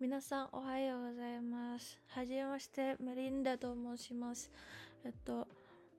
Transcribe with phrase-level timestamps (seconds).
[0.00, 1.98] 皆さんおはようございます。
[2.06, 4.48] はじめまして、メリンダと申します。
[5.04, 5.48] えっと、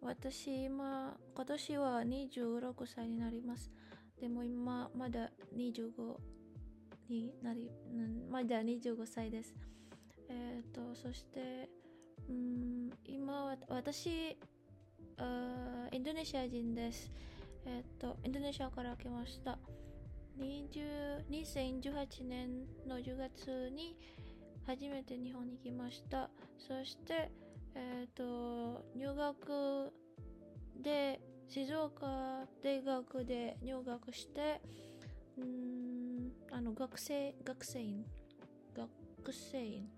[0.00, 3.72] 私今、今年は26歳になります。
[4.20, 5.90] でも今、まだ25
[7.08, 7.68] になり、
[8.30, 9.56] まだ25歳です。
[10.28, 11.68] えっと、そして、
[12.28, 14.38] うん、今、私、
[15.90, 17.10] インドネシア人です。
[17.66, 19.58] えっと、インドネシアから来ました。
[20.40, 23.96] 20 2018年の10月に
[24.66, 26.30] 初めて日本に来ました。
[26.58, 27.30] そして、
[27.74, 29.92] えっ、と、入学
[30.82, 34.60] で、静岡大学で入学して、
[35.36, 38.04] うん、あの、学生、学生院、
[38.74, 38.88] 学
[39.32, 39.88] 生院、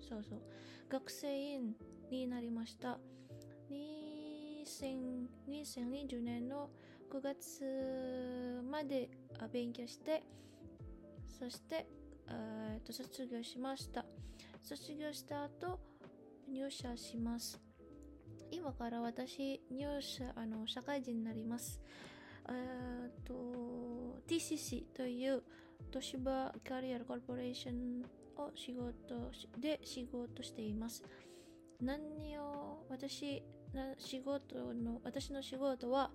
[0.00, 0.42] そうそう、
[0.88, 1.74] 学生院
[2.10, 2.98] になりました。
[3.70, 6.70] 2020年の
[7.12, 9.10] 9月まで
[9.52, 10.22] 勉強して、
[11.28, 11.86] そして、
[12.86, 14.06] と卒業しました。
[14.62, 15.78] 卒業した後、
[16.50, 17.60] 入社します。
[18.50, 21.82] 今から私、入社、あの、社会人になります。
[23.26, 25.42] と、TCC という
[25.90, 28.02] 東芝キャリアコーポレーション
[28.42, 31.04] を仕事で仕事しています。
[31.78, 33.42] 何を私
[33.98, 36.10] 仕事の私の仕事は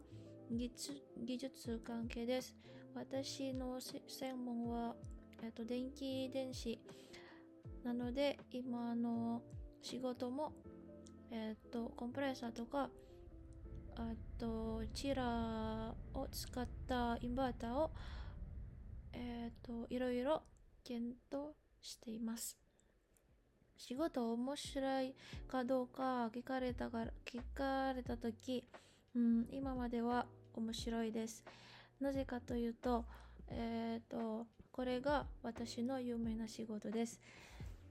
[0.49, 2.55] 技術関係です。
[2.95, 4.95] 私の専門は、
[5.43, 6.79] えっと、電気電子
[7.83, 9.41] なので今の
[9.81, 10.53] 仕事も、
[11.31, 12.89] えっと、コンプレッサーとか
[13.95, 17.91] あとチラーを使ったインバーターを、
[19.13, 20.43] えっと、いろいろ
[20.83, 22.57] 検討しています。
[23.75, 25.15] 仕事面白い
[25.47, 28.65] かどうか聞かれたから、聞かれたとき、
[29.15, 30.25] うん、今までは
[30.57, 31.43] 面白いです。
[31.99, 33.05] なぜかというと、
[33.49, 37.21] えっ、と、これが私の有名な仕事です。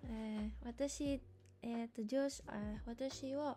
[0.04, 1.20] えー私、
[1.62, 2.52] えっ、と、上司、あ
[2.86, 3.56] 私は、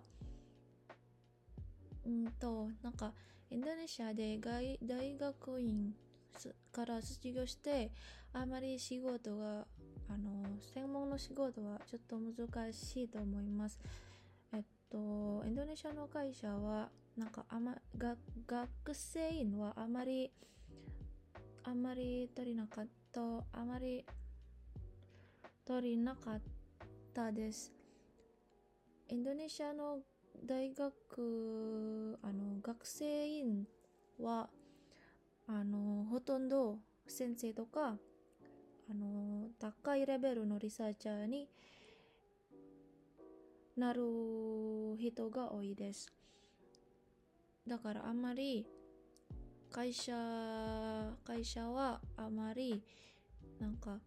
[2.06, 3.14] うんと、なんか、
[3.50, 5.94] インドネシアで外大学院
[6.72, 7.92] から卒業して、
[8.32, 9.66] あまり仕事が、
[10.08, 13.80] あの、専門の仕事はちょっと難しいと思います。
[14.90, 18.16] と、インドネシアの会社は、なんかあま、が
[18.48, 20.32] 学生院はあまり、
[21.64, 23.22] あまり取りなかった、
[23.54, 24.06] あまり
[25.66, 26.42] 取りなかっ
[27.14, 27.72] たです。
[29.10, 30.00] インドネシアの
[30.46, 33.68] 大学、あの、学生院
[34.20, 34.50] は、
[35.48, 36.78] あの、ほとんど
[37.08, 37.98] 先生とか、
[38.90, 41.50] あの、高いレベルのリサーチャーに
[43.80, 44.02] なる
[44.98, 46.12] 人が多いです。
[47.68, 48.66] だからあんまり
[49.72, 50.14] 会社、
[51.24, 52.84] 会社はあまり
[53.60, 54.00] なんか、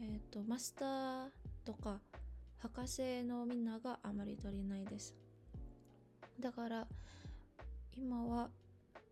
[0.00, 1.28] えっ、と、マスター
[1.64, 2.00] とか
[2.58, 5.14] 博士のみんながあまり取りないです。
[6.40, 6.86] だから
[7.96, 8.50] 今は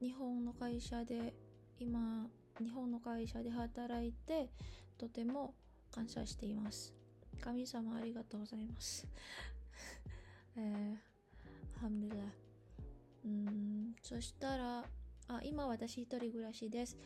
[0.00, 1.34] 日本の会社で
[1.78, 2.26] 今
[2.58, 4.48] 日本の会社で働いて
[4.98, 5.54] とても
[5.94, 6.94] 感謝しています
[7.40, 9.06] 神様ありがとうございます
[10.60, 12.16] えー、ハムラ
[13.24, 14.84] うんそしたら
[15.28, 16.98] あ今私一人暮らしです。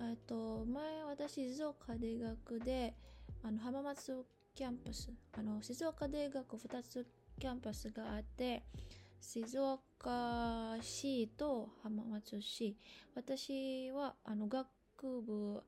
[0.00, 2.94] えっと前私静岡大学で
[3.42, 7.06] あの浜松キャンパスあの静岡大学2つ
[7.38, 8.62] キャンパスがあって
[9.20, 12.76] 静岡市と浜松市。
[13.14, 14.66] 私はあの学
[15.22, 15.62] 部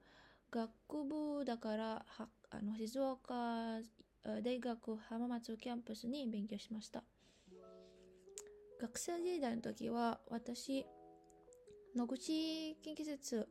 [0.51, 0.71] 学
[1.05, 3.79] 部だからはあの静岡
[4.43, 7.05] 大学浜松キャンパスに勉強しました。
[8.81, 10.87] 学生時代の時は私
[11.97, 13.49] 野口研究室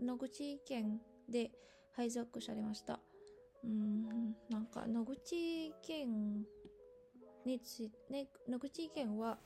[0.00, 1.50] 野口研で
[1.94, 3.00] 配属されました。
[3.64, 6.44] うんなんか野口研
[7.46, 9.38] について、ね、野口研は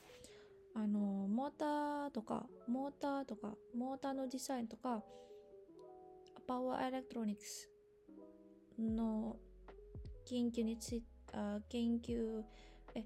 [0.74, 5.02] あのモーターとかモーターとかモーターのデザインとか
[6.46, 7.68] パワーエレクトロニクス
[8.78, 9.36] の
[10.24, 12.42] 研究についてあ研究
[12.94, 13.04] え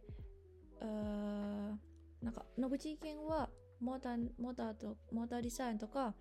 [0.87, 3.49] なんか野口研は
[3.81, 6.15] モーターモーターとモーターデザインとか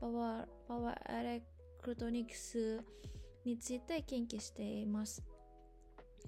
[0.00, 1.42] パワーパワーエレ
[1.82, 2.80] クトニクス
[3.44, 5.22] について研究しています。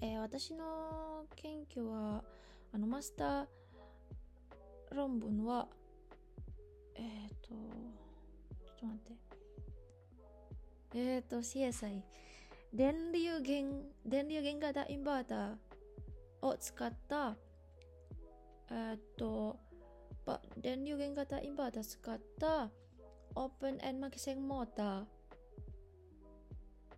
[0.01, 2.23] えー私の研究は
[2.71, 3.45] あのマスター
[4.91, 5.67] 論文は
[6.95, 7.55] えっ、とちょ
[8.73, 9.13] っと待って。
[10.95, 12.01] えっ、と CSI
[12.73, 15.55] 電流源電流源型インバーター
[16.41, 17.35] を使った
[18.71, 19.57] えっ、と
[20.57, 22.69] 電流源型インバータ使った
[23.35, 25.05] オープンエンマキセングモーター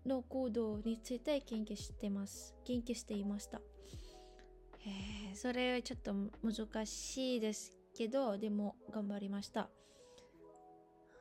[0.06, 2.56] の行動について研究してます。
[2.66, 3.62] 研究していました。
[4.86, 6.14] えー、それはちょっと
[6.44, 9.70] 難しいですけどでも頑張りました。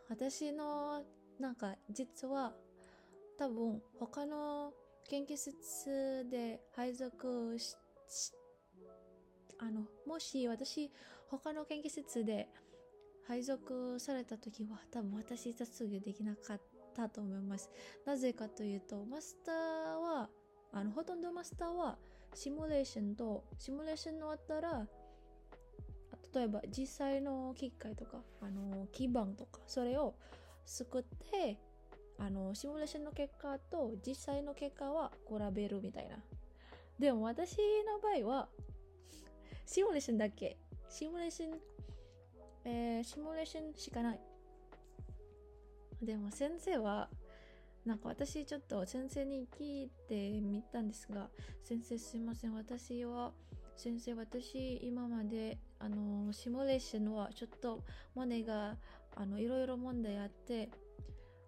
[0.08, 1.05] 私の
[1.38, 2.53] なんか実は
[3.38, 4.73] 多分他の
[5.08, 7.76] 研究室で配属し
[9.62, 10.90] あのもし私
[11.28, 12.48] 他の研究室で
[13.28, 16.60] 配属された時は多分私すぐできなかっ
[16.96, 17.70] たと思います。
[18.04, 19.54] なぜかというとマスター
[20.00, 20.28] は
[20.72, 21.98] あのほとんどマスターは
[22.34, 24.86] シミュレーションとシミュレーション終わったら
[26.34, 30.14] 例えば実際の機械とかあの基盤とかそれを
[30.64, 31.58] 作って
[32.18, 36.16] あのシミュレーションの結果と実際の結果は比べるみたいな。
[36.98, 38.48] でも私の場合は
[39.72, 40.56] シミュレーションだけ？
[40.88, 41.50] シミュレーション？
[42.64, 44.20] えー、シミュレーションしかない。
[46.02, 47.08] でも先生は
[47.87, 51.28] なんか私ちょっと先生に聞いてみたんですが
[51.62, 52.55] 先生すいません。
[52.55, 53.31] 私は
[53.76, 57.84] 先生私今まであのシミュレーションはちょっと
[58.17, 58.76] マネが
[59.14, 60.69] あのいろいろ問題あって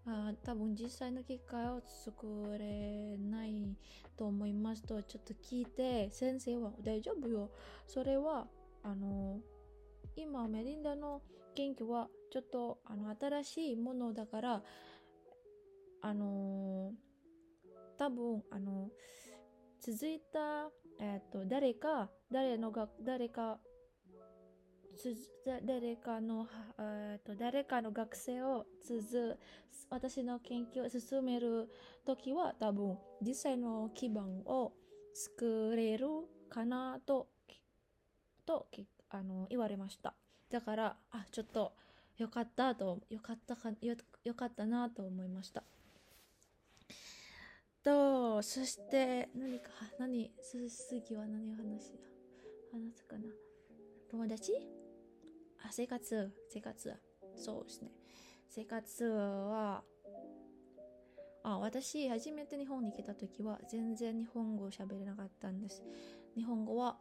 [0.07, 2.27] あ多分実際の結果を作
[2.59, 3.77] れない
[4.17, 7.51] と思いますとちょっと聞いて先生は大丈夫よ。
[7.87, 8.47] それは
[8.83, 9.41] あの
[10.17, 11.23] 今メリンダの
[11.55, 14.63] 研究はちょっとあの新しいものだから
[16.05, 16.93] あの、
[17.97, 18.91] 多分、あの
[19.81, 23.61] 続いた、えっ、と、誰か、誰のが、誰か、
[25.67, 26.47] 誰かの、
[26.79, 29.39] え、ー、と、誰かの学生を続、
[29.91, 31.69] 私の研究を進める
[32.05, 34.73] ときは、多分、実際の基盤を
[35.15, 36.07] 作れる
[36.49, 37.29] かなと、
[38.47, 38.67] と、
[39.11, 40.15] あの、言われました。
[40.51, 41.73] だから、あ、ちょっと、
[42.19, 45.65] よかったと、よかったか、よ、よかったなと思いました。
[47.83, 51.93] と、そして、何か、何、次は何話
[52.73, 53.25] 話すかな
[54.11, 54.82] 友達？
[55.65, 56.95] あ、生活、生活。
[57.37, 57.93] そうですね。
[58.49, 59.83] 生活は、
[61.43, 65.83] あ、私、初めて日本に来た時は、全然日本語を喋れなかったんです。
[66.37, 66.99] 日本語は、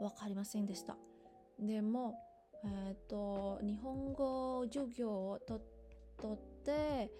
[0.00, 0.96] わかりませんでした。
[1.58, 2.14] でも、
[2.64, 7.10] えっ、ー、と、日本語授業をとって、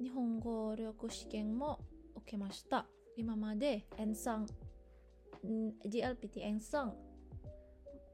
[0.00, 1.78] 日本語力試験も
[2.16, 2.86] 受けました。
[3.16, 4.46] 今まで N3、
[5.84, 6.92] GLPT N3、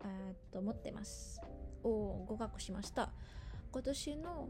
[0.04, 1.40] えっと、持ってます。
[1.82, 3.12] を合格しました。
[3.70, 4.48] 今年の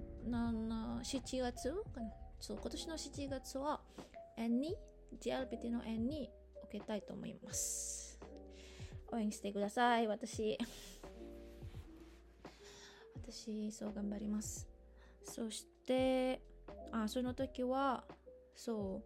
[1.02, 2.12] 7月かな？
[2.40, 3.80] そう、今年の7月は
[4.38, 4.74] N2、
[5.20, 6.28] GLPT の N2
[6.64, 8.18] 受けたいと思います。
[9.10, 10.58] 応援してください、私。
[13.16, 14.68] 私、そう頑張ります。
[15.24, 16.40] そして、
[16.92, 18.04] あその時は
[18.54, 19.02] そ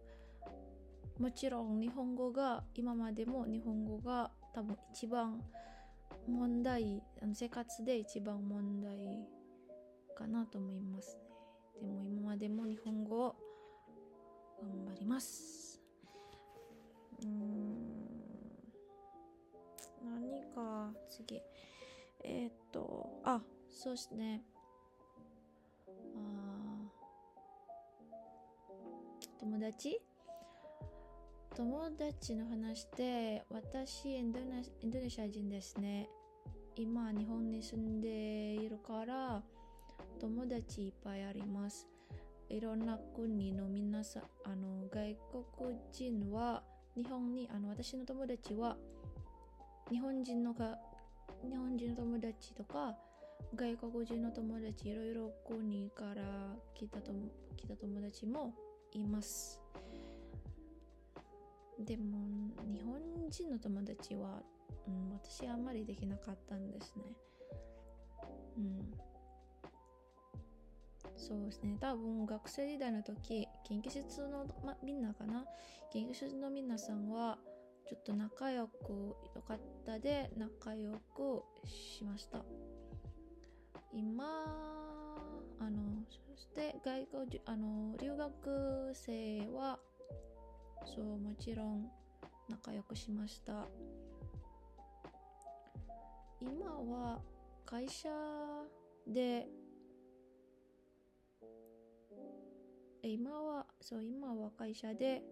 [1.19, 5.43] うもちろん日本語が今までも日本語が多分一番
[6.27, 9.27] 問題あの生活で一番問題
[10.15, 11.23] かなと思いますね。
[11.81, 13.35] でも今までも日本語を
[14.61, 15.81] 頑張ります。
[17.21, 17.83] うん
[20.03, 21.41] 何か次。
[22.23, 24.41] えー、っとあそうですね。
[29.39, 29.99] 友達？
[31.55, 36.09] 友達の話で私インドネシア人ですね。
[36.75, 39.43] 今日本に住んでいるから
[40.19, 41.87] 友達いっぱいあります。
[42.49, 45.15] いろんな国の皆さんあの外
[45.55, 46.63] 国人は
[46.95, 48.75] 日本にあの私の友達は
[49.91, 50.79] 日本人のが
[51.47, 52.95] 日本人の友達とか
[53.55, 56.23] 外国人の友達いろいろ国から
[56.73, 57.11] 来たと
[57.55, 58.55] 来た友達も
[58.93, 59.62] います。
[61.79, 64.41] でも日本人の友達は、
[64.87, 67.03] うん、私あんまりできなかったんですね。
[68.57, 68.93] うん。
[71.15, 71.77] そうですね。
[71.79, 75.45] 多分学生時代の時研究室の、ま、みんなかな？
[75.91, 77.37] 研究室の皆さんは
[77.87, 82.43] ちょっと仲良くよかったで仲良くしました。
[83.93, 84.25] 今
[85.59, 89.79] あのそして外国あの留学生は
[90.85, 91.89] そうもちろん
[92.49, 93.67] 仲良くしました。
[96.41, 97.21] 今は
[97.65, 98.09] 会社
[99.07, 99.47] で
[103.01, 105.23] 今はそう今は会社で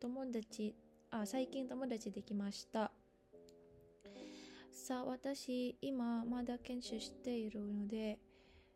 [0.00, 0.74] 友達
[1.10, 2.92] あ最近友達できました。
[4.72, 8.18] さあ私今まだ研修しているので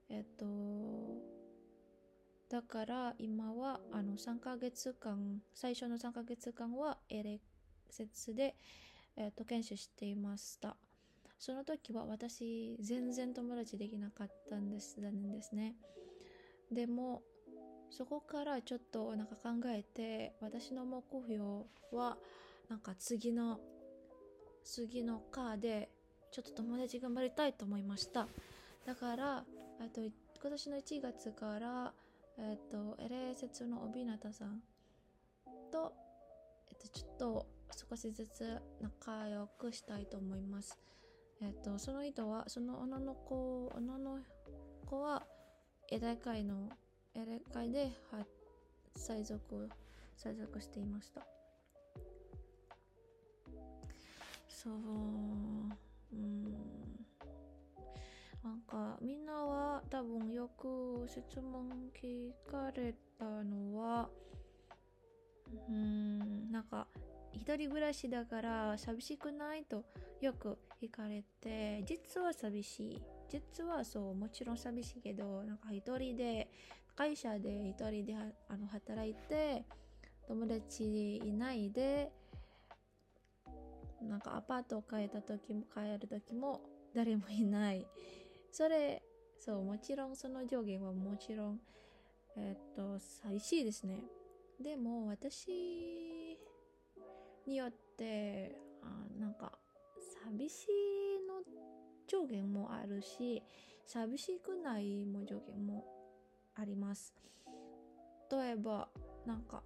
[0.09, 1.32] えっと
[2.53, 7.41] だから今はあの3ヶ月間最初の3ヶ月間はエレ
[7.89, 8.57] セツで、
[9.17, 10.77] えー、と研修していました。
[11.39, 15.77] その時は私全然友達できなかったんです残念ですね。
[16.71, 17.23] でも
[17.89, 21.43] そこからちょっとなんか考えて私の目標
[21.91, 22.19] は
[22.69, 23.61] なんか次の
[24.63, 25.89] 次の課で
[26.31, 28.29] ちょっと友達頑張りたいと思いました。
[28.85, 29.45] だからあ
[29.91, 31.95] と今年の1月から
[32.39, 34.61] えっ、と LA の帯名さん
[35.71, 35.93] と、
[36.69, 37.47] えっ、と、ちょっと
[37.91, 40.79] 少しずつ仲良くしたいと思います。
[41.41, 44.19] えっ、とその人はその女の子女の
[44.87, 45.25] 子は
[45.91, 46.71] 英大会の
[47.15, 48.25] 英大会では
[48.97, 49.69] 最属
[50.17, 51.23] 最属していました。
[54.49, 54.75] そう
[56.12, 56.92] うん。
[58.43, 64.09] なんかみんなは多分よく質問聞かれたのは
[65.69, 66.87] うんなんか
[67.33, 69.85] 一人暮らしだから寂しくないと
[70.21, 73.03] よく聞かれて実は寂しい。
[73.29, 76.51] 実はそうもちろん寂しいけどなんか一人で
[76.95, 79.65] 会社で一人であの働いて
[80.29, 82.13] 友達いないで
[84.03, 86.61] なんかアパートを変えた時も帰る時も
[86.95, 87.87] 誰もいない。
[88.53, 89.03] それ
[89.39, 91.61] そうもちろんその上限はもちろん
[92.37, 94.05] えっと寂しいですね。
[94.61, 96.39] でも私
[97.47, 98.87] によってあ
[99.19, 99.53] なんか
[100.25, 101.43] 寂しいの
[102.07, 103.43] 上限もあるし
[103.87, 105.85] 寂しくないも上限も
[106.55, 107.15] あります。
[108.31, 108.89] 例えば
[109.27, 109.63] なんか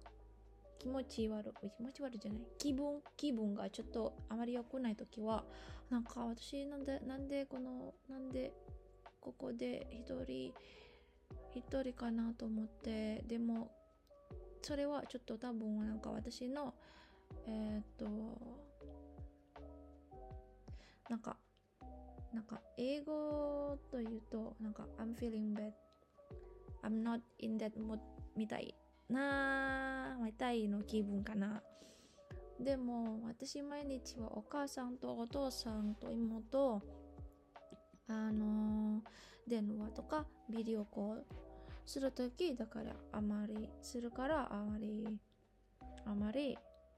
[0.79, 2.41] 気持ち悪い気持ち悪いじゃない。
[2.57, 5.43] 気分気分がちょっとあまり良くない時は
[5.89, 8.53] なんか私なんでなんでこのなんで
[9.27, 10.53] ここで一人
[11.53, 13.69] 一人かなと思ってでも
[14.61, 16.73] それはちょっと多分なんか私の
[17.45, 18.05] えー、っと
[21.09, 21.35] なんか
[22.33, 25.73] なんか英語というとなんか I'm feeling bad.
[26.81, 27.99] I'm not in that mood
[28.37, 28.73] みたい
[29.09, 31.61] なみたいの気分かな。
[32.61, 36.81] でも私毎日はお母さんとお父さんと妹
[38.09, 39.01] あの
[39.47, 41.25] 電話とかビデオコール
[41.85, 45.19] するときだからあまりするからあまり
[46.05, 46.57] あまり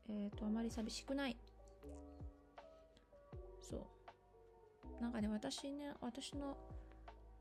[0.09, 1.37] えっ、ー、とあまり寂しくない。
[3.61, 5.01] そう。
[5.01, 6.57] なんかね私ね私の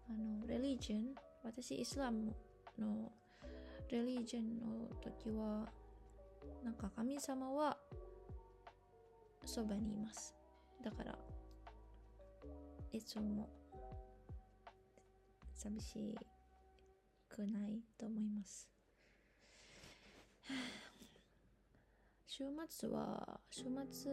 [0.08, 2.34] あのレリジョン私イスラム
[2.78, 3.10] の
[3.90, 5.68] レリジョンの時は
[6.64, 7.76] なんか神様は
[9.44, 10.34] そばにいます。
[10.84, 11.18] だから
[12.92, 13.49] いつも
[15.54, 16.18] 寂し
[17.28, 18.68] くないと思います。
[22.26, 24.12] 週末は週末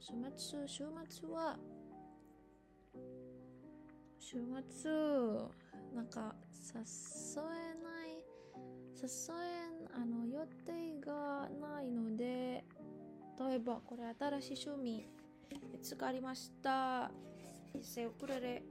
[0.00, 1.56] 週末週末は
[4.20, 4.36] 週
[4.68, 4.90] 末
[5.94, 6.82] なんか誘
[7.42, 8.24] えない
[9.00, 9.58] 誘え
[9.94, 12.64] あの予定がないので
[13.38, 14.04] 例えばこれ
[14.40, 15.08] 新しい趣味
[15.82, 17.10] 使いました。
[17.78, 18.62] エッセイウクレレ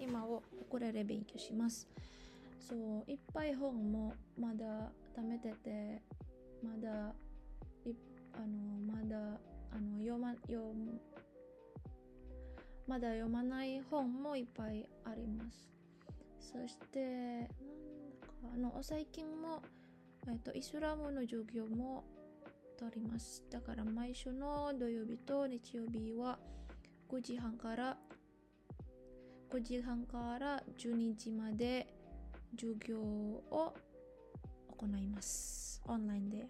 [0.00, 1.86] 今をウクレレ勉強します。
[2.58, 6.02] そういっぱい本もまだ貯めてて
[6.60, 7.14] まだ
[8.34, 9.16] あのまだ
[9.70, 10.74] あの読ま読
[12.88, 15.70] まだ読まない本もいっぱいあります。
[16.40, 17.46] そしてなん
[18.10, 19.62] だかあの最近も、
[20.26, 22.02] えっと、イスラムの授業も
[22.76, 23.44] 取ります。
[23.48, 26.36] だから毎週の土曜日と日曜日は
[27.08, 27.96] 5時半から
[29.50, 31.92] 5時半から12時まで
[32.52, 33.74] 授業を
[34.76, 35.82] 行います。
[35.88, 36.46] オンラインで。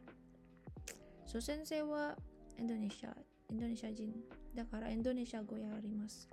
[1.24, 2.14] そう先生は
[2.58, 3.16] インドネシア
[3.50, 4.12] インドネシア人
[4.54, 6.28] だからインドネシア語やります。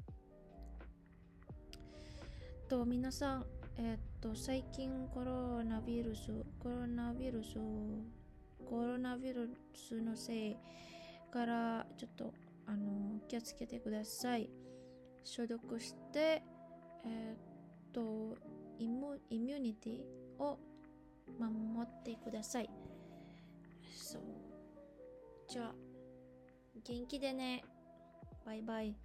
[2.67, 3.45] と皆さん
[3.77, 7.55] えっと最近コロナウイルスコロナウイルス
[8.69, 10.57] コロナウイルスのせい
[11.31, 12.33] からちょっと
[12.65, 14.50] あの気をつけてください。
[15.24, 16.41] 消毒して
[17.07, 18.35] えっと
[18.79, 20.59] イムイミュニティを
[21.39, 22.69] 守ってください。
[23.95, 24.21] そう。
[25.47, 25.75] じゃあ
[26.83, 27.63] 元気でね。
[28.45, 28.95] バイバイ。